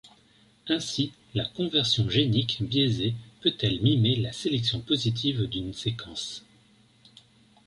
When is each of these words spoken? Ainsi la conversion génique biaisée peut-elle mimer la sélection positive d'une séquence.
Ainsi 0.67 1.13
la 1.35 1.45
conversion 1.45 2.09
génique 2.09 2.63
biaisée 2.63 3.13
peut-elle 3.41 3.81
mimer 3.83 4.15
la 4.15 4.31
sélection 4.33 4.81
positive 4.81 5.43
d'une 5.45 5.75
séquence. 5.75 6.43